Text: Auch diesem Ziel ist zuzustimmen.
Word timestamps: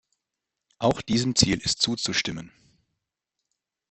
Auch 0.79 1.03
diesem 1.03 1.35
Ziel 1.35 1.59
ist 1.59 1.79
zuzustimmen. 1.83 2.51